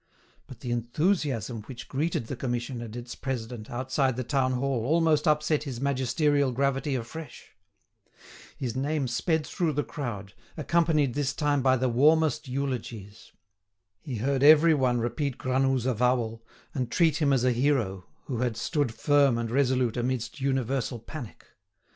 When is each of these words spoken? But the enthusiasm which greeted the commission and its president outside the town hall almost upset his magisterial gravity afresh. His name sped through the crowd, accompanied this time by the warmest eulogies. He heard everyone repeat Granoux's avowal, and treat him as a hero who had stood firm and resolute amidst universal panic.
But 0.47 0.61
the 0.61 0.71
enthusiasm 0.71 1.61
which 1.67 1.87
greeted 1.87 2.25
the 2.25 2.35
commission 2.35 2.81
and 2.81 2.95
its 2.95 3.13
president 3.13 3.69
outside 3.69 4.15
the 4.15 4.23
town 4.23 4.53
hall 4.53 4.83
almost 4.83 5.27
upset 5.27 5.61
his 5.61 5.79
magisterial 5.79 6.51
gravity 6.51 6.95
afresh. 6.95 7.55
His 8.57 8.75
name 8.75 9.07
sped 9.07 9.45
through 9.45 9.73
the 9.73 9.83
crowd, 9.83 10.33
accompanied 10.57 11.13
this 11.13 11.33
time 11.33 11.61
by 11.61 11.77
the 11.77 11.87
warmest 11.87 12.47
eulogies. 12.47 13.31
He 14.01 14.15
heard 14.15 14.41
everyone 14.41 14.97
repeat 14.99 15.37
Granoux's 15.37 15.85
avowal, 15.85 16.43
and 16.73 16.89
treat 16.91 17.17
him 17.17 17.31
as 17.31 17.43
a 17.43 17.51
hero 17.51 18.07
who 18.23 18.39
had 18.39 18.57
stood 18.57 18.91
firm 18.95 19.37
and 19.37 19.51
resolute 19.51 19.97
amidst 19.97 20.41
universal 20.41 20.97
panic. 20.97 21.45